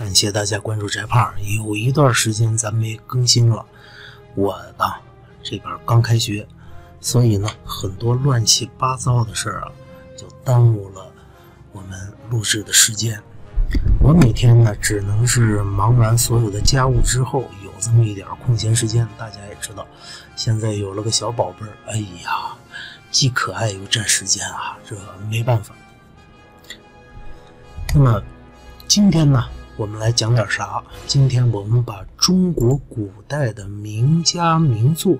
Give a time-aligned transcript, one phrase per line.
[0.00, 1.30] 感谢大家关注翟胖。
[1.58, 3.66] 有一段时间咱没更新了，
[4.34, 4.86] 我呢
[5.42, 6.48] 这边刚开学，
[7.02, 9.68] 所以呢很多乱七八糟的事儿啊，
[10.16, 11.12] 就耽误了
[11.72, 13.22] 我们录制的时间。
[14.00, 19.06] 我每天呢只能是忙完所有的家务之后，有这么一点空闲时间。
[19.18, 19.86] 大家也知道，
[20.34, 22.56] 现在有了个小宝贝儿，哎呀，
[23.10, 24.96] 既可爱又占时间啊，这
[25.28, 25.74] 没办法。
[27.94, 28.22] 那么
[28.88, 29.44] 今天呢，
[29.80, 30.84] 我们来讲点啥？
[31.06, 35.16] 今天我们把中国古代的名家名作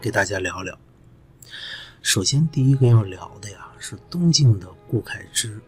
[0.00, 0.78] 给大家聊聊。
[2.02, 5.60] 首先，第一个要聊的呀是东晋的顾恺之。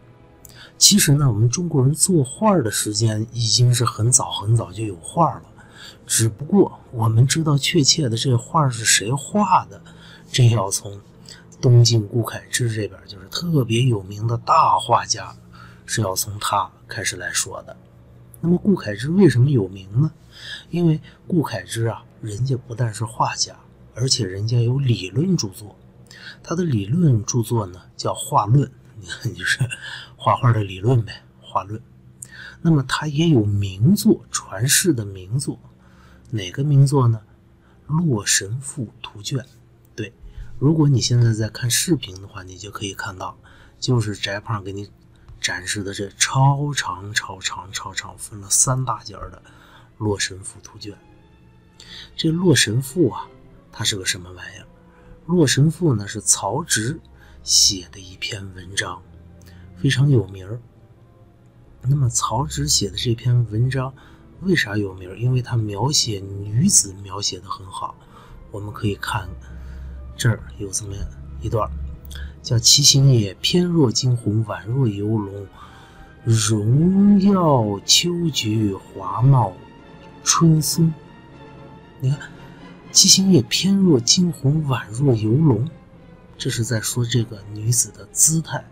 [0.77, 5.43] 其实呢，我们中国人作画的时间已经是很早很早就有画了，
[6.07, 9.81] 只不过我们知道确切的这画是谁画的，
[10.31, 10.97] 这要从
[11.59, 15.35] 东晋顾恺之这边，就是特别有名的大画家，
[15.85, 17.77] 是要从他开始来说的。
[18.41, 20.11] 那么顾恺之为什么有名呢？
[20.69, 23.55] 因为顾恺之啊，人家不但是画家，
[23.95, 25.77] 而且人家有理论著作。
[26.43, 28.69] 他的理论著作呢叫画论，
[28.99, 29.59] 你看就是。
[30.17, 31.81] 画画的理论呗，画论。
[32.61, 35.59] 那么他也有名作，传世的名作，
[36.29, 37.21] 哪个名作呢？
[37.93, 39.39] 《洛神赋图卷》。
[39.95, 40.13] 对，
[40.59, 43.37] 如果你现在在看视频的话，你就可以看到，
[43.79, 44.89] 就是翟胖给你
[45.41, 49.41] 展示的这超长、超长、超长，分了三大节的
[49.97, 50.93] 《洛神赋图卷》。
[52.15, 53.27] 这《洛神赋》啊，
[53.71, 54.63] 它是个什么玩意儿？
[55.25, 56.99] 《洛神赋》呢，是曹植
[57.41, 59.01] 写的一篇文章。
[59.77, 60.59] 非常有名儿。
[61.81, 63.91] 那么曹植写的这篇文章
[64.41, 65.17] 为啥有名儿？
[65.17, 67.95] 因为他描写女子描写的很好。
[68.51, 69.27] 我们可以看
[70.15, 70.93] 这儿有这么
[71.41, 71.67] 一段，
[72.41, 75.47] 叫“其形也翩若惊鸿，宛若游龙，
[76.23, 79.53] 荣耀秋菊，华茂
[80.23, 80.93] 春松。”
[82.01, 82.19] 你看
[82.91, 85.69] ，“其形也翩若惊鸿，宛若游龙”，
[86.37, 88.65] 这是在说这个女子的姿态。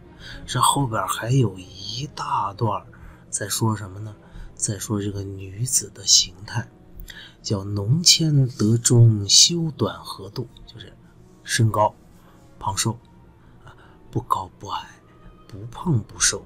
[0.45, 2.83] 这后边还有一大段
[3.29, 4.15] 在说什么呢？
[4.55, 6.67] 在说这个女子的形态，
[7.41, 10.91] 叫“浓纤得中，修短合度”，就是
[11.43, 11.95] 身高
[12.59, 12.99] 胖瘦，
[14.11, 15.01] 不高不矮，
[15.47, 16.45] 不胖不瘦，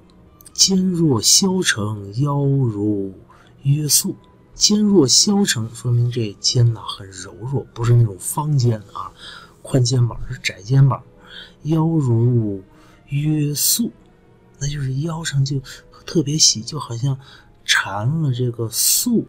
[0.52, 3.14] 肩若削成，腰如
[3.62, 4.16] 约素。
[4.54, 9.12] 肩若削成，说明这肩呐很柔弱，不是那种方肩啊，
[9.62, 11.02] 宽肩膀是窄肩膀，
[11.62, 12.62] 腰如。
[13.10, 13.92] 约素，
[14.58, 15.60] 那就是腰上就
[16.06, 17.16] 特别细，就好像
[17.64, 19.26] 缠了这个素，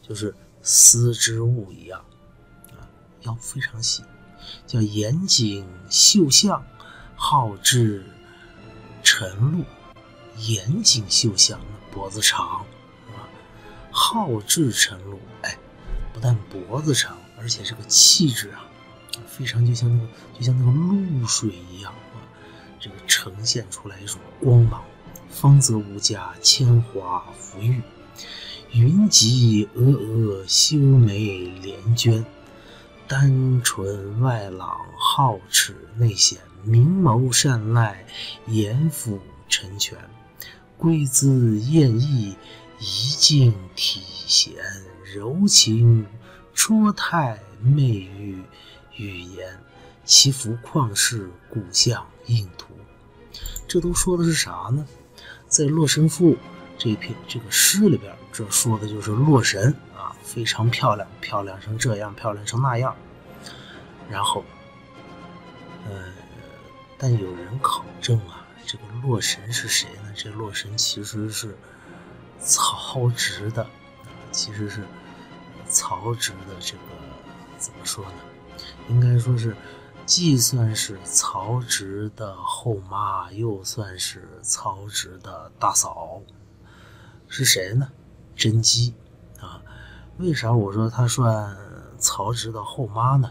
[0.00, 2.00] 就是丝织物一样
[2.70, 2.88] 啊，
[3.22, 4.02] 腰非常细，
[4.66, 6.64] 叫严谨秀相，
[7.24, 8.04] 好质
[9.04, 9.64] 晨露。
[10.38, 11.60] 严谨秀香，
[11.92, 12.66] 脖子长
[13.14, 13.22] 啊？
[13.92, 15.56] 好质晨露，哎，
[16.12, 18.64] 不但脖子长，而且这个气质啊，
[19.28, 22.18] 非常就像那个就像那个露水一样啊。
[22.80, 24.82] 这个呈现出来一种光芒，
[25.30, 27.80] 芳泽无加，铅华浮玉，
[28.72, 31.20] 云集峨峨，修眉
[31.62, 32.26] 连娟，
[33.06, 38.06] 丹唇外朗，皓齿内显，明眸善睐，
[38.46, 39.98] 颜府沉泉，
[40.78, 42.36] 归姿艳逸，
[42.78, 42.84] 仪
[43.18, 44.54] 静体闲，
[45.14, 46.06] 柔情
[46.54, 48.42] 绰态，媚于
[48.96, 49.58] 语言，
[50.04, 52.74] 其幅旷世，古相印图。
[53.66, 54.86] 这都说的是啥呢？
[55.48, 56.32] 在《洛神赋》
[56.78, 62.94] 这篇这个诗里边，这说的就是洛神啊，非常漂亮，漂亮成这样，漂亮成那样。
[64.08, 64.44] 然后，
[65.88, 66.12] 呃，
[67.02, 70.12] 但有人考证啊，这个洛神是谁呢？
[70.14, 71.58] 这洛神其实是
[72.38, 73.66] 曹植的，
[74.30, 74.86] 其实是
[75.68, 76.82] 曹植的这个
[77.58, 78.12] 怎么说呢？
[78.88, 79.56] 应该说是。
[80.04, 86.20] 既算是曹植的后妈，又算是曹植的大嫂，
[87.28, 87.88] 是谁呢？
[88.36, 88.94] 甄姬
[89.40, 89.62] 啊。
[90.18, 91.56] 为啥我说她算
[91.98, 93.30] 曹植的后妈呢？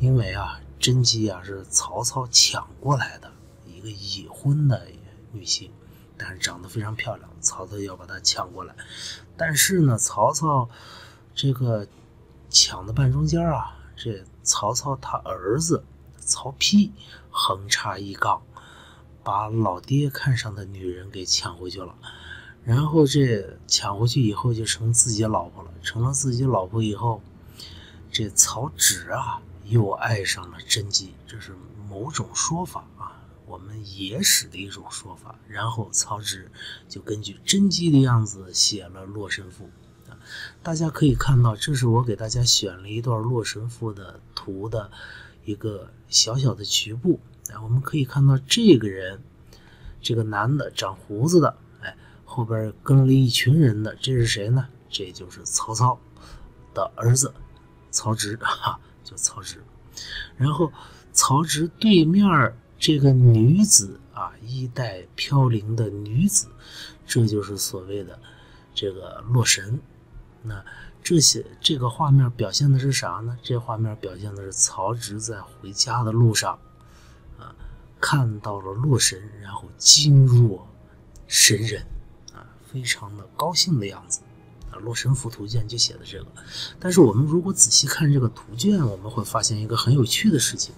[0.00, 3.32] 因为啊，甄姬啊是曹操抢过来的
[3.66, 4.86] 一个已婚的
[5.32, 5.70] 女性，
[6.16, 8.74] 但是长得非常漂亮，曹操要把她抢过来。
[9.36, 10.68] 但是呢，曹操
[11.34, 11.86] 这个
[12.50, 15.84] 抢的半中间啊，这曹操他儿子。
[16.20, 16.90] 曹丕
[17.30, 18.42] 横插一杠，
[19.24, 21.94] 把老爹看上的女人给抢回去了，
[22.64, 25.70] 然后这抢回去以后就成自己老婆了。
[25.80, 27.22] 成了自己老婆以后，
[28.12, 31.54] 这曹植啊又爱上了甄姬，这是
[31.88, 33.22] 某种说法啊。
[33.46, 35.38] 我们野史的一种说法。
[35.48, 36.50] 然后曹植
[36.88, 39.70] 就根据甄姬的样子写了《洛神赋》
[40.10, 40.18] 啊，
[40.62, 44.90] 大家可以看到，这是我给大家选了一段《洛神赋》的图的
[45.44, 47.20] 一个小小的局部。
[47.50, 49.22] 哎，我们可以看到这个人，
[50.02, 54.68] 这个男的长胡子的，哎，后边跟了一群人的，这是谁呢？
[54.90, 55.98] 这就是曹操
[56.74, 57.32] 的儿子
[57.90, 59.62] 曹植，哈，就曹植。
[60.36, 60.70] 然后
[61.12, 62.26] 曹植对面
[62.78, 66.48] 这个女子啊，衣带飘零的女子，
[67.06, 68.18] 这就是所谓的
[68.74, 69.80] 这个洛神。
[70.42, 70.64] 那
[71.02, 73.38] 这些这个画面表现的是啥呢？
[73.42, 76.58] 这画面表现的是曹植在回家的路上
[77.38, 77.54] 啊，
[78.00, 80.68] 看到了洛神，然后惊若
[81.26, 81.82] 神人
[82.34, 84.20] 啊，非常的高兴的样子。
[84.76, 86.26] 《洛神赋图卷》就写的这个，
[86.78, 90.74] 但是我们如果仔细看这个图卷，我们会发现一个很有趣的事情，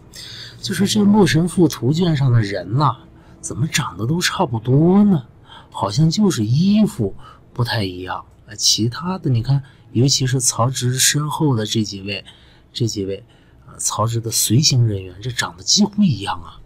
[0.61, 2.97] 就是这《洛神赋图卷》上的人呐，
[3.41, 5.27] 怎么长得都差不多呢？
[5.71, 7.15] 好像就是衣服
[7.53, 8.55] 不太一样啊。
[8.55, 9.63] 其他的你看，
[9.93, 12.25] 尤其是曹植身后的这几位，
[12.73, 13.25] 这几位
[13.67, 16.60] 啊，曹植的随行人员，这长得几乎一样啊。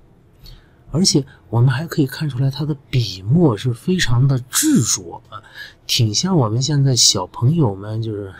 [0.94, 5.42] 而且我们还可以看出来，他的笔墨是非常的执着啊，
[5.88, 8.32] 挺像我们现在小朋友们，就是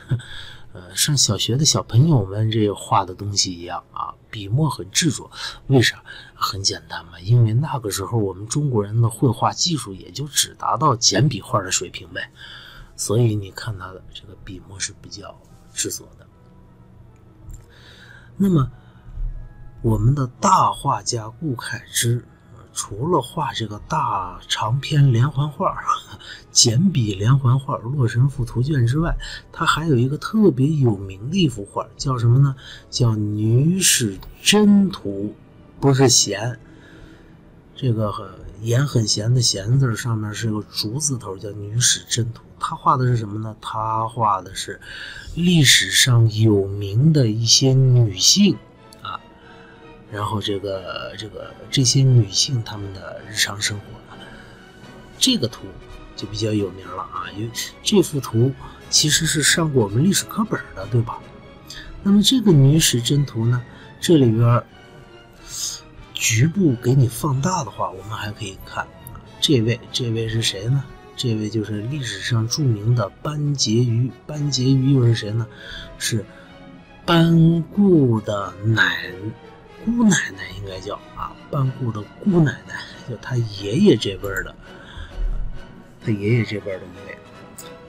[0.73, 5.29] 呃上小学的小朋友们这画的东西一样啊，笔墨很执着。
[5.67, 6.05] 为啥？
[6.33, 12.31] 很简单嘛，因为那个时候我们中国人的绘画技术也就只达到简笔画的水平呗，
[12.95, 15.37] 所以你看他的这个笔墨是比较
[15.73, 16.27] 执着的。
[18.37, 18.71] 那么
[19.83, 22.25] 我们的大画家顾恺之。
[22.75, 25.75] 除了画这个大长篇连环画、
[26.50, 29.17] 简笔连环画《洛神赋图卷》之外，
[29.53, 32.56] 他还有一个特别有名的一幅画，叫什么呢？
[32.91, 35.32] 叫《女史箴图》，
[35.81, 36.59] 不是闲。
[37.76, 38.26] 这个很
[38.61, 42.43] 言很闲的闲字上面是个竹字头，叫《女史箴图》。
[42.59, 43.55] 他画的是什么呢？
[43.61, 44.81] 他画的是
[45.37, 48.56] 历史上有名的一些女性。
[50.15, 53.85] 然后这个这个这些女性她们的日常生活，
[55.19, 55.67] 这个图
[56.15, 57.51] 就比较有名了啊，因为
[57.83, 58.53] 这幅图
[58.89, 61.19] 其实是上过我们历史课本的，对吧？
[62.05, 63.61] 那么这个女史箴图呢，
[64.01, 64.63] 这里边
[66.13, 68.87] 局部给你放大的话，我们还可以看
[69.41, 70.85] 这位，这位是谁呢？
[71.17, 75.45] 这位就是历史上著名的班婕妤，班婕妤又是谁呢？
[75.99, 76.25] 是
[77.05, 79.11] 班固的奶。
[79.85, 84.55] 姑奶奶应该叫啊，班固的姑奶奶，就他爷爷这辈儿的，
[86.03, 87.19] 他爷爷这辈儿的一位，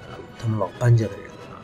[0.02, 1.56] 呃，他们老班家的人啊，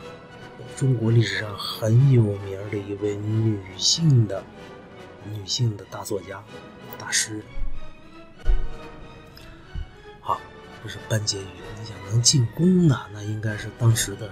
[0.74, 4.42] 中国历史上很有名的一位女性的
[5.30, 6.42] 女性的大作家、
[6.98, 7.44] 大诗人。
[10.20, 10.40] 好，
[10.82, 11.44] 这是班婕妤，
[11.78, 14.30] 你想能进宫的，那应该是当时的，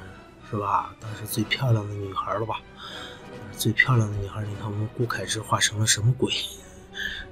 [0.51, 0.97] 是吧？
[0.99, 2.61] 当时最漂亮的女孩了吧？
[3.61, 6.33] 最漂亮的女孩，你看我们顾恺之画成了什么鬼？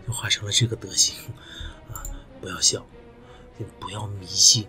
[0.07, 1.17] 就画成了这个德行
[1.91, 2.05] 啊！
[2.39, 2.85] 不要笑，
[3.59, 4.67] 就不要迷信。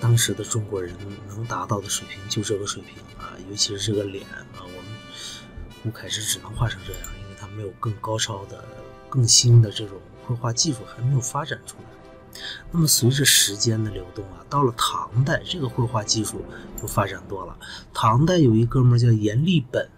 [0.00, 0.94] 当时的中国人
[1.26, 4.84] 能达到的水平就这个水平啊，尤其是这个脸啊，我们
[5.82, 8.64] 顾恺之只能画成这样，因为他没有更高超的、
[9.10, 12.40] 更新的这种绘画技术还没有发展出来。
[12.70, 16.44] 那么随着时间的流动啊，到了唐代，这个绘画技术
[16.80, 17.58] 就发展多了。
[17.92, 19.90] 唐代有一哥们叫阎立本。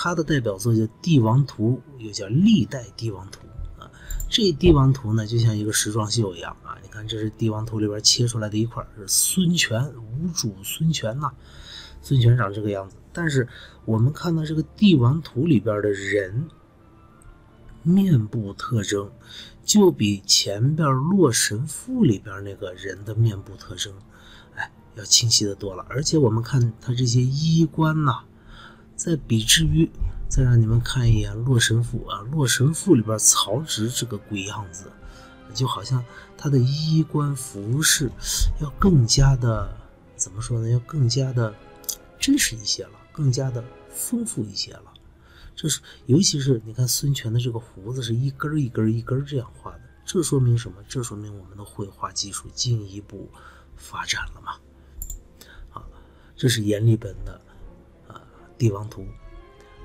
[0.00, 3.40] 他的代表作叫《帝王图》，又叫《历代帝王图》
[3.82, 3.90] 啊。
[4.30, 6.78] 这帝王图呢，就像一个时装秀一样啊。
[6.84, 11.32] 你看，这是帝王图里边切出来的一块，是孙权，吴主孙权呐。
[12.00, 12.94] 孙权长这个样子。
[13.12, 13.48] 但是
[13.86, 16.48] 我们看到这个帝王图里边的人
[17.82, 19.10] 面部特征，
[19.64, 23.92] 就比前边《洛神赋》里边那个人的面部特征，
[24.54, 25.84] 哎，要清晰的多了。
[25.88, 28.20] 而且我们看他这些衣冠呐。
[28.98, 29.88] 再比之于，
[30.28, 34.90] 再让你们看一眼《洛神赋》啊，《洛神赋》里边曹植这个鬼样子，
[35.54, 36.04] 就好像
[36.36, 38.10] 他的衣冠服饰
[38.60, 39.72] 要更加的
[40.16, 40.68] 怎么说呢？
[40.68, 41.54] 要更加的
[42.18, 44.92] 真实一些了，更加的丰富一些了。
[45.54, 50.78] 这是尤其是你看孙权的这个胡子是一根一根一根这样画的，这说明什么？
[50.88, 53.30] 这说明我们的绘画技术进一步
[53.76, 54.54] 发展了嘛？
[55.70, 55.86] 啊，
[56.34, 57.40] 这是阎立本的。
[58.58, 59.06] 帝王图，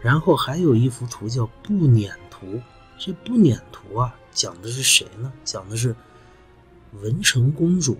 [0.01, 2.61] 然后还有一幅图叫步辇图。
[2.97, 5.31] 这步辇图啊，讲的是谁呢？
[5.43, 5.95] 讲的是
[7.01, 7.97] 文成公主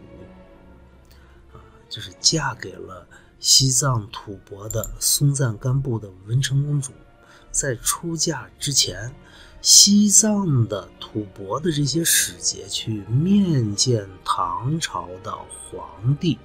[1.52, 3.08] 啊，就是嫁给了
[3.40, 6.92] 西藏吐蕃的松赞干布的文成公主。
[7.52, 9.14] 在出嫁之前，
[9.62, 16.40] 西藏的吐蕃的这些使节去面见唐朝的皇帝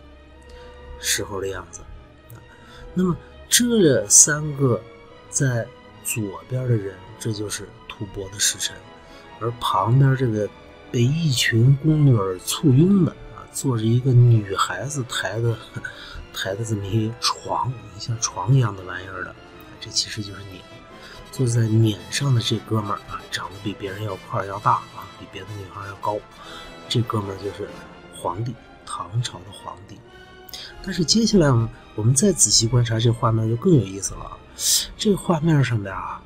[1.00, 1.80] 时候的样子。
[2.92, 3.16] 那么
[3.48, 4.80] 这三个
[5.30, 5.66] 在
[6.04, 8.76] 左边的人，这就是吐蕃的使臣，
[9.40, 10.48] 而旁边这个
[10.92, 15.56] 被一群宫女簇拥的啊，坐着一个女孩子抬的
[16.32, 19.34] 抬的这么一床，像床一样的玩意儿的，
[19.80, 20.60] 这其实就是撵。
[21.30, 26.18] 坐在撵上的这哥们儿啊，长得比别人要块要大啊，比别的女孩要高。
[26.88, 27.68] 这哥们儿就是
[28.16, 29.98] 皇帝，唐朝的皇帝。
[30.82, 34.36] 但是接下来我们我们再仔细观察这画面就更有意思了。
[34.96, 36.22] 这画面上边啊，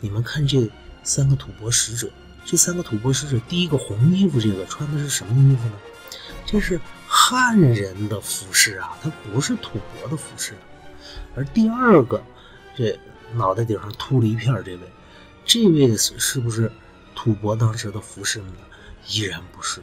[0.00, 0.70] 你们看这
[1.02, 2.10] 三个吐蕃使者，
[2.44, 5.74] 这三个吐蕃使者，第一个红衣服这个穿的是什么衣服呢？
[6.46, 10.54] 这是汉人的服饰啊，它不是吐蕃的服饰。
[11.34, 12.22] 而第二个
[12.76, 12.98] 这。
[13.36, 14.80] 脑袋顶上秃了一片，这位，
[15.44, 16.70] 这位是是不是
[17.16, 18.52] 吐蕃当时的服饰呢？
[19.08, 19.80] 依然不是。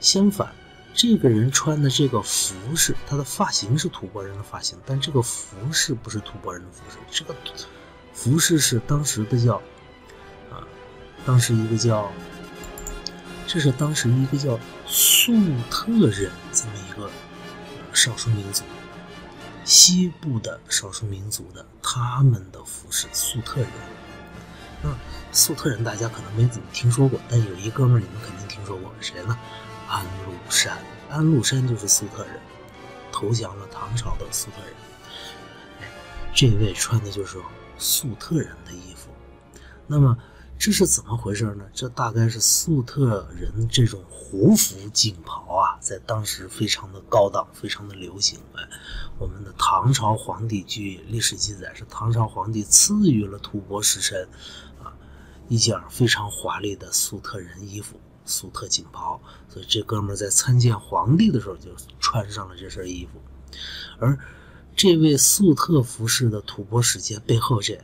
[0.00, 0.50] 相反，
[0.94, 6.98] 这个人穿的这个服饰，他的发型是吐蕃人的发型，但这个服饰不是吐蕃人的服饰。
[7.10, 7.34] 这个
[8.12, 9.56] 服饰是当时的叫
[10.50, 10.66] 啊，
[11.24, 12.10] 当时一个叫，
[13.46, 15.32] 这是当时一个叫粟
[15.70, 17.08] 特人这么一个
[17.92, 18.64] 少数民族。
[19.64, 23.68] 西部的少数民族的他们的服饰，粟特人。
[24.82, 24.90] 那
[25.30, 29.38] 粟特人大家可能没怎么听说过，但有一哥们儿你们肯定听说过，谁呢？
[29.88, 30.78] 安禄山。
[31.10, 32.40] 安禄山就是粟特人，
[33.10, 34.74] 投降了唐朝的粟特人。
[35.80, 35.88] 哎，
[36.34, 37.38] 这位穿的就是
[37.78, 39.10] 粟特人的衣服。
[39.86, 40.16] 那么。
[40.60, 41.64] 这是怎么回事呢？
[41.72, 48.40] 这大概是粟特人这种胡服锦袍啊，在当时非常的高档，非常的流行。
[48.56, 48.68] 哎，
[49.20, 54.28] 我们的唐朝皇帝据历史记载，是唐朝皇帝赐予了吐蕃使臣
[54.82, 54.90] 啊
[55.46, 59.20] 一件非常华丽的粟特人衣服，粟特锦袍。
[59.48, 63.20] 所以这哥们在参见皇帝的时候就穿上了这身衣服。
[63.98, 64.16] 而
[64.76, 67.82] 这位粟特服饰的吐蕃使节背后这。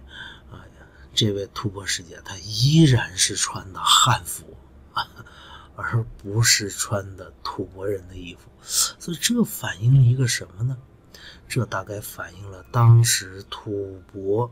[1.16, 4.56] 这位吐蕃使节，他依然是穿的汉服，
[5.76, 8.50] 而不是穿的吐蕃人的衣服，
[8.98, 10.76] 所以这反映了一个什么呢？
[11.48, 14.50] 这大概反映了当时吐蕃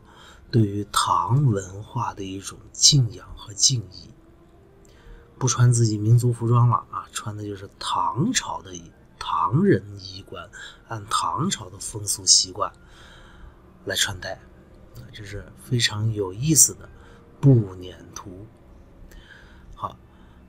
[0.49, 4.12] 对于唐文化的一种敬仰和敬意，
[5.43, 8.71] 不穿自己民族服装了啊，穿的就是唐朝的
[9.19, 10.49] 唐人衣冠，
[10.87, 12.71] 按唐朝的风俗习惯
[13.83, 14.35] 来穿戴。
[14.95, 16.87] 啊这是非常有意思的
[17.41, 18.47] 步辇图。
[19.75, 19.97] 好，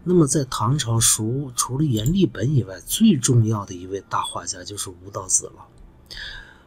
[0.04, 5.66] 那么在唐朝，除除了阎立本以外，最重要的一位大画家就是吴道子了。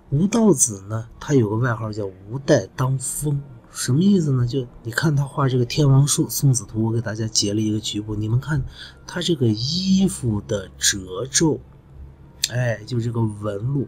[0.09, 3.41] 吴道子呢，他有个外号叫“吴代当风”，
[3.77, 4.47] 什么意思呢？
[4.47, 8.65] 就你看他画这个天王树送子图，我给大家截了一个局部，你们看
[9.05, 11.61] 他这个衣服的褶皱，
[12.49, 13.87] 哎，就这个纹路，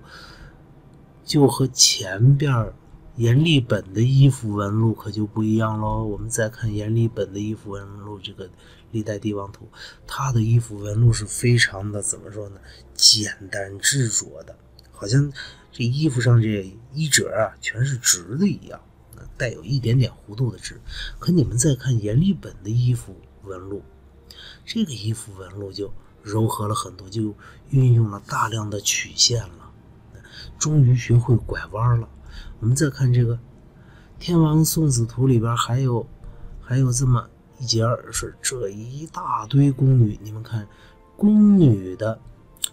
[1.25, 2.71] 就和前边
[3.15, 6.03] 阎立本的衣服纹路可就不一样喽。
[6.03, 8.47] 我们再看阎立本的衣服纹路，这个
[8.91, 9.67] 历代帝王图，
[10.05, 12.61] 他的衣服纹路是非常的怎么说呢？
[12.93, 14.55] 简单执着的，
[14.91, 15.33] 好像
[15.71, 18.79] 这衣服上这衣褶啊全是直的一样，
[19.39, 20.79] 带有一点点弧度的直。
[21.17, 23.81] 可你们再看阎立本的衣服纹路，
[24.65, 25.91] 这个衣服纹路就
[26.21, 27.33] 柔和了很多，就
[27.69, 29.71] 运用了大量的曲线了，
[30.59, 32.07] 终于学会拐弯了。
[32.59, 33.35] 我们再看这个
[34.19, 36.05] 《天王送子图》里边还有
[36.61, 40.67] 还有这么一节是这一大堆宫女，你们看
[41.15, 42.19] 宫女的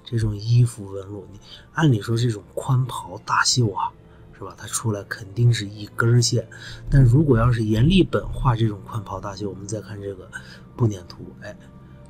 [0.04, 1.40] 这种衣服纹路，你
[1.73, 3.92] 按理说这种宽袍大袖啊，
[4.38, 4.54] 是吧？
[4.56, 6.46] 它出来肯定是一根线，
[6.90, 10.30] 但如果要是阎立本画这种宽袍大袖，我们再看这个
[10.76, 11.56] 步辇图，哎，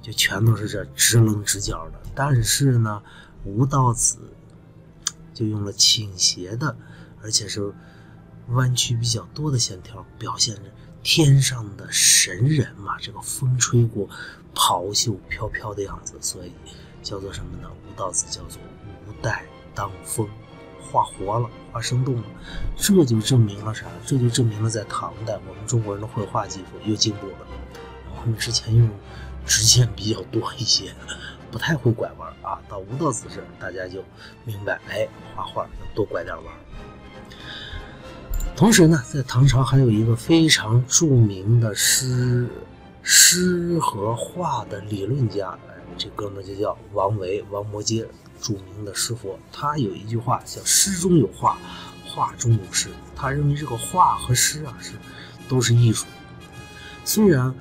[0.02, 2.00] 就全都是这直棱直角的。
[2.14, 3.02] 但是呢，
[3.44, 4.18] 吴道子
[5.32, 6.76] 就用了倾斜的。
[7.22, 7.74] 而且是
[8.50, 10.62] 弯曲比较多的线条，表现着
[11.02, 14.08] 天上的神人嘛，这个风吹过，
[14.54, 16.52] 袍袖飘飘的样子，所以
[17.02, 17.68] 叫做什么呢？
[17.68, 18.60] 吴道子叫做
[19.08, 20.28] 吴带当风，
[20.90, 22.22] 画活了，画生动了，
[22.76, 23.86] 这就证明了啥？
[24.06, 27.34] 这就证明了在唐代，我们中国人的绘画技术又进步了。
[28.20, 28.88] 我们之前用
[29.44, 30.92] 直线比较多一些，
[31.50, 32.60] 不太会拐弯啊。
[32.68, 34.02] 到吴道子这儿，大家就
[34.44, 36.44] 明白，哎，画画要多拐点弯。
[38.56, 42.48] 同时呢，在唐朝还有一个非常著名的诗
[43.02, 45.56] 诗和画的理论家，
[45.98, 48.06] 这哥们就叫王维，王摩诘，
[48.40, 49.38] 著名的诗佛。
[49.52, 51.58] 他有一句话叫“诗中有画，
[52.04, 52.88] 画中有诗”。
[53.16, 54.92] 他认为这个画和诗啊是
[55.48, 56.06] 都是艺术。
[57.04, 57.54] 虽然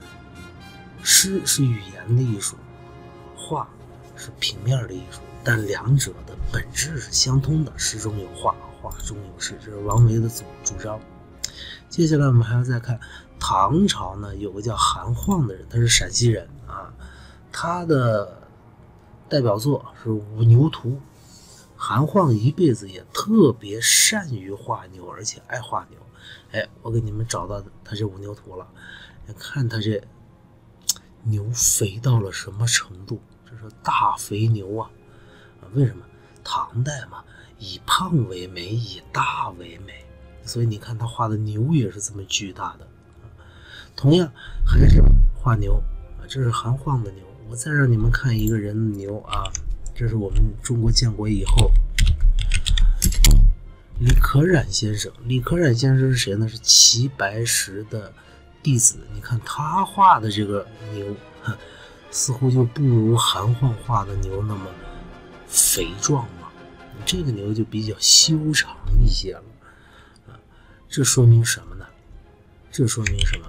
[1.01, 2.57] 诗是语言的艺术，
[3.35, 3.67] 画
[4.15, 7.71] 是平面的艺术，但两者的本质是相通的。
[7.77, 10.99] 诗中有画，画中有诗，这是王维的主主张。
[11.89, 12.99] 接下来我们还要再看
[13.39, 16.91] 唐朝呢，有个叫韩晃的人，他是陕西人啊，
[17.51, 18.44] 他的
[19.35, 20.91] 代表作是《五牛图》。
[21.75, 25.99] 韩晃一辈子也特别善于画牛，而且爱画牛。
[26.53, 28.65] 哎，我给你们找到他这五牛图了，
[29.37, 30.01] 看他这
[31.23, 33.19] 牛肥到了什么程度？
[33.43, 34.89] 这是大肥牛啊！
[35.73, 36.05] 为什么？
[36.41, 37.21] 唐代嘛，
[37.59, 40.05] 以胖为美，以大为美，
[40.45, 42.87] 所以你看他画的牛也是这么巨大的。
[43.97, 44.31] 同样
[44.65, 45.03] 还是
[45.35, 45.75] 画牛
[46.21, 47.25] 啊，这是韩晃的牛。
[47.47, 49.43] 我再让你们看一个人的牛啊。
[49.93, 51.71] 这是我们中国建国以后，
[53.99, 55.11] 李可染先生。
[55.23, 56.49] 李可染先生是谁呢？
[56.49, 58.11] 是齐白石的
[58.61, 58.97] 弟子。
[59.13, 61.15] 你看他画的这个牛，
[62.11, 64.65] 似乎就不如韩焕画的牛那么
[65.47, 66.51] 肥壮了。
[67.05, 69.43] 这个牛就比较修长一些了。
[70.27, 70.35] 啊，
[70.89, 71.85] 这说明什么呢？
[72.69, 73.45] 这说明什么？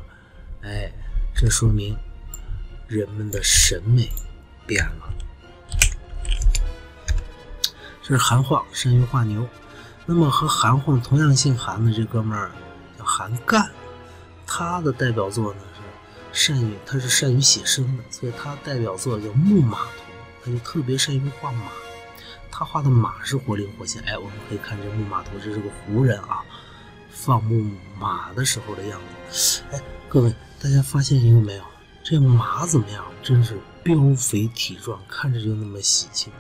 [0.63, 0.93] 哎，
[1.35, 1.97] 这说明
[2.87, 4.09] 人们的审美
[4.67, 5.13] 变了。
[8.03, 9.47] 这是韩晃，善于画牛。
[10.05, 12.53] 那么和韩晃同样姓韩的这哥们儿
[12.97, 13.69] 叫韩干，
[14.47, 15.61] 他的代表作呢
[16.33, 19.85] 是善于，他是善于写生的，所以他代表作叫《牧马图》，
[20.45, 21.65] 他就特别善于画马。
[22.53, 24.01] 他画的马是活灵活现。
[24.03, 26.45] 哎，我们可以看这《牧马图》，这是个胡人啊，
[27.11, 29.63] 放牧马的时候的样子。
[29.73, 31.65] 哎，各位，大家发现一个没有？
[32.09, 33.05] 这马怎么样？
[33.21, 36.33] 真是膘肥体壮，看着就那么喜庆。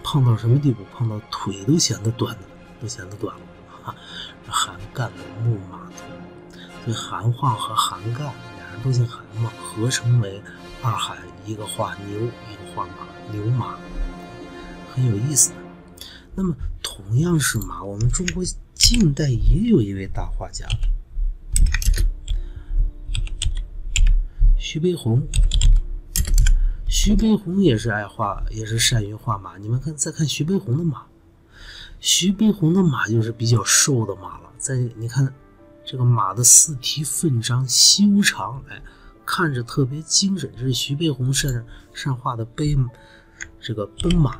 [0.00, 0.84] 胖到什么地步？
[0.94, 2.42] 胖到腿都显得短了，
[2.80, 3.42] 都显得短了
[3.84, 3.92] 啊！
[4.46, 8.20] 韩干的《牧马图》，所以韩晃和韩干
[8.58, 10.40] 俩人都姓韩嘛，合称为
[10.82, 13.76] 二韩，一个画牛，一个画马，牛马
[14.94, 15.56] 很有意思的。
[16.36, 20.64] 那么同样是马，我们中国近代也有一位大画家，
[24.70, 25.26] 徐悲鸿。
[26.86, 29.56] 徐悲鸿也是爱画，也是善于画马。
[29.56, 31.06] 你们看，再看徐悲鸿的马，
[32.00, 34.50] 徐悲鸿的马就是比较瘦的马了。
[34.58, 35.32] 再你看，
[35.86, 38.82] 这个马的四蹄奋张修长，哎，
[39.24, 40.52] 看着特别精神。
[40.54, 42.86] 这是徐悲鸿善善画的奔
[43.58, 44.38] 这个奔马。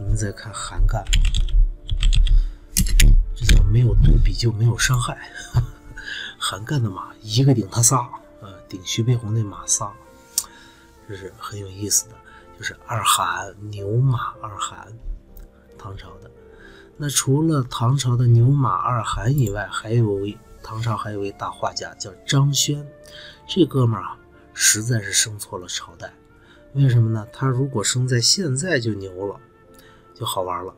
[0.00, 1.04] 你们再看韩干，
[3.36, 5.30] 这叫没有对比就没有伤害。
[6.40, 8.08] 韩干的马一个顶他仨，
[8.68, 9.92] 顶徐悲鸿那马仨。
[11.08, 12.14] 这是很有意思的，
[12.58, 14.86] 就是二韩牛马二韩，
[15.78, 16.30] 唐朝的。
[16.96, 22.86] 那除了唐朝的牛马二韩以外，还有位唐朝还有位大画家叫张轩。
[23.46, 24.18] 这哥们儿啊，
[24.52, 26.12] 实在是生错了朝代。
[26.74, 27.26] 为什么呢？
[27.32, 29.40] 他如果生在现在就牛了，
[30.14, 30.74] 就好玩了。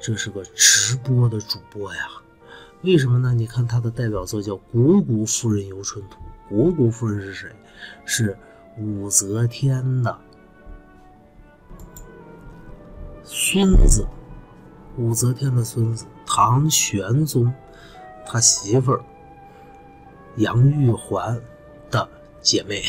[0.00, 2.08] 这是个直播的主播呀。
[2.82, 3.34] 为什么呢？
[3.34, 6.18] 你看他的代表作叫《虢国夫人游春图》。
[6.50, 7.50] 虢国夫人是谁？
[8.04, 8.36] 是。
[8.78, 10.18] 武则天的
[13.24, 14.06] 孙子，
[14.98, 17.54] 武则天的孙子唐玄宗，
[18.26, 19.02] 他媳妇儿
[20.36, 21.40] 杨玉环
[21.90, 22.06] 的
[22.42, 22.82] 姐妹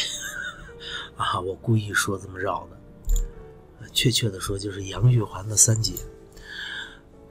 [1.15, 5.93] 啊，我故意说这么绕的，确切的说就是杨玉环的三姐。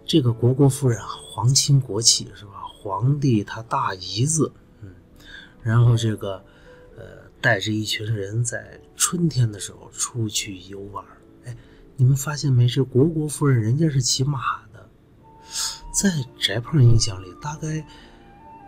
[0.06, 2.52] 这个虢国夫人，皇亲国戚是吧？
[2.80, 4.50] 皇帝他大姨子，
[5.66, 6.42] 然后这个。
[6.98, 7.04] 呃
[7.42, 11.04] 带着一群人在春天的时候出去游玩
[11.44, 11.54] 哎，
[11.96, 12.66] 你们发现没？
[12.66, 14.88] 这虢国夫人人家是骑马的，
[15.92, 17.86] 在翟胖印象里，大概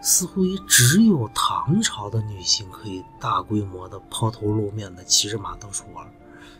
[0.03, 6.07] 似乎也只有唐朝的女性可以大规模的抛头露面的骑着马到处玩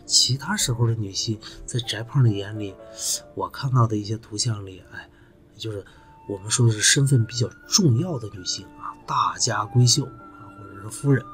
[0.07, 2.75] 其他时候的女性，在翟胖的眼里，
[3.35, 5.11] 我看到的一些图像里，哎，
[5.55, 5.85] 就是
[6.27, 10.09] 我们说的是身份比较重要的女性啊，大家闺秀，
[10.79, 11.25] 者是夫人。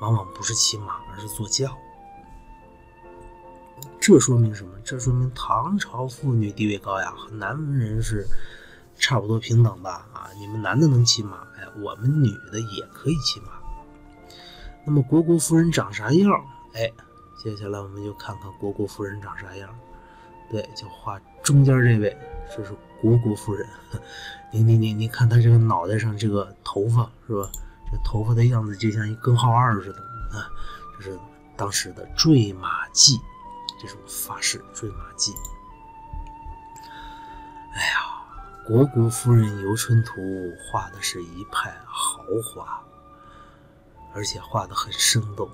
[0.00, 1.78] 往往不是骑马，而是坐轿。
[4.00, 4.72] 这说明什么？
[4.84, 8.26] 这说明唐朝妇女地位高呀，和男人是
[8.96, 10.28] 差不多平等的啊！
[10.38, 13.46] 你们男的能骑马，哎，我们女的也可以骑马。
[14.84, 16.30] 那么虢国夫人长啥样？
[16.74, 16.90] 哎，
[17.42, 19.70] 接下来我们就看看虢国夫人长啥样。
[20.50, 22.14] 对，就画中间这位，
[22.54, 23.66] 这是虢国夫人。
[24.52, 27.50] 你你你你看她这个脑袋上这个头发是吧？
[28.02, 30.00] 头发的样子就像一根号二似的
[30.36, 30.50] 啊！
[30.96, 31.18] 这是
[31.56, 33.20] 当时的坠马髻，
[33.80, 35.32] 这种发饰坠马髻。
[37.74, 37.96] 哎呀，
[38.72, 40.20] 《虢国夫人游春图》
[40.70, 42.80] 画的是一派豪华，
[44.14, 45.50] 而且画的很生动。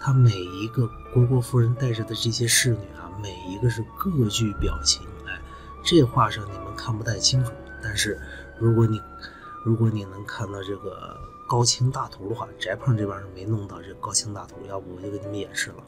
[0.00, 5.06] 他每一个虢国夫人带着的这些侍女啊，每一个是各具表情。
[5.26, 5.40] 哎，
[5.84, 8.20] 这画上你们看不太清楚，但是
[8.58, 9.02] 如果你
[9.64, 15.82] 如果你能看到这个高清大图的话，翟胖这边是没弄到这高清大图，要不我就给你们演示了。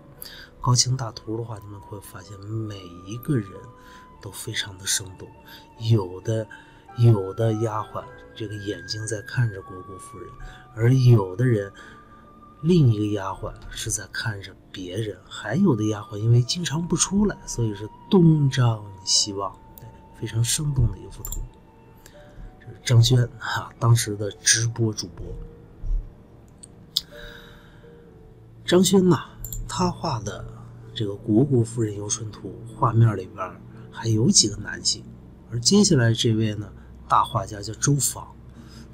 [0.61, 3.47] 高清大图的话，你们会发现每一个人
[4.23, 5.29] 都非常的生动，
[5.79, 6.47] 有的
[6.97, 8.03] 有的丫鬟
[8.35, 10.29] 这个眼睛在看着虢国夫人，
[10.75, 11.71] 而有的人。
[12.63, 19.51] 另一个丫鬟是在看着别人，还有的丫鬟因为经常不出来，所以是东张西望，
[20.21, 21.41] 非常生动的一幅图。
[22.61, 25.25] 这是张轩哈当时的直播主播。
[28.71, 29.25] 张轩呐，
[29.67, 30.45] 他画的
[30.95, 35.03] 这个《虢国夫人游春图》画面里边还有几个男性，
[35.51, 36.73] 而接下来这位呢，
[37.09, 38.23] 大画家叫周昉，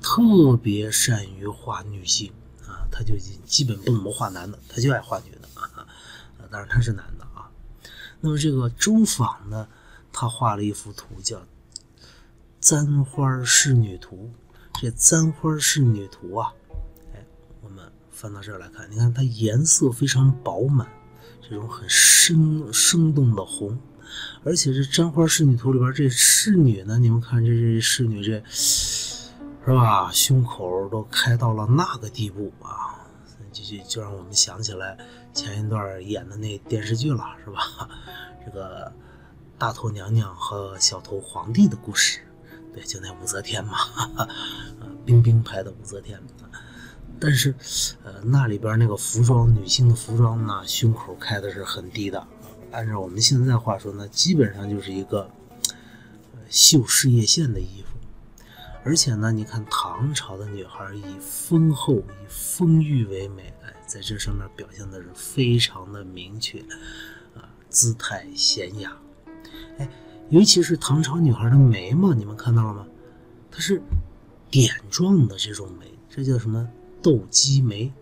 [0.01, 2.89] 特别善于画女性啊。
[2.91, 5.87] 他就基本不怎么画男的，他就爱画女的啊。
[6.51, 7.51] 当然他是男的啊。
[8.23, 9.69] 那么这个周昉呢，
[10.11, 11.37] 他画了一幅图叫
[12.63, 14.33] 《簪花仕女图》。
[14.81, 16.55] 这《簪花仕女图》啊，
[18.17, 20.89] 翻到这儿来看，你看它颜色非常饱满，
[21.43, 23.79] 这种很生生动的红。
[24.43, 28.43] 而且这《簪花仕女图》里边这仕女呢，你们看这这仕女这。
[28.49, 30.11] 是吧？
[30.13, 33.05] 胸口都开到了那个地步啊！
[33.53, 34.97] 就就就让我们想起来
[35.35, 37.91] 前一段演的那电视剧了，是吧？
[38.45, 38.93] 这个
[39.59, 42.21] 大头娘娘和小头皇帝的故事，
[42.73, 43.77] 对，就那武则天嘛，
[44.17, 44.29] 呃，
[45.05, 46.23] 冰冰牌的武则天。
[47.19, 47.55] 但是，
[48.05, 52.27] 呃，那里边那个服装，女性的服装呢，胸口开的是很低的。
[52.73, 55.31] 按照我们现在话说呢，基本上就是一个
[56.51, 57.97] 绣事业线的衣服。
[58.85, 66.61] 而且呢，你看唐朝的女孩以丰厚、以丰腴为美，哎，在这上面表现的是非常的明确，
[67.35, 68.97] 啊，姿态娴雅，
[69.79, 69.89] 哎，
[70.29, 72.87] 尤其是唐朝女孩的眉毛，你们看到了吗？
[73.51, 73.83] 它是
[74.51, 76.69] 点状的这种眉，这叫什么
[77.03, 77.93] 斗鸡眉？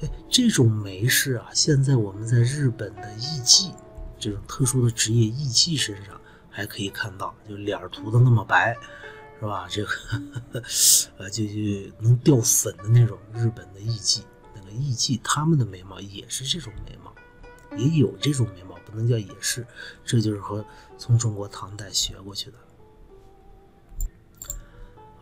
[0.00, 3.72] 哎，这种眉是啊，现在我们在日本的艺妓
[4.18, 8.76] 这种特殊的职业艺妓身上还可以看到，就脸涂的那么白。
[9.40, 9.66] 是吧？
[9.68, 9.90] 这个，
[11.18, 11.52] 呃，就就
[11.98, 14.20] 能掉粉的那种日本的艺妓，
[14.54, 17.12] 那个艺妓他们的眉毛也是这种眉毛，
[17.76, 19.66] 也有这种眉毛，不能叫也是，
[20.04, 20.64] 这就是和
[20.96, 22.56] 从中国唐代学过去的。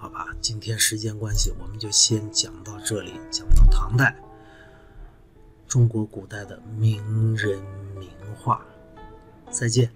[0.00, 4.16] 好吧，今天时间关系，我们就先讲到这里，讲到唐代
[5.68, 7.60] 中国古代的名人
[7.98, 8.64] 名画，
[9.50, 9.92] 再见。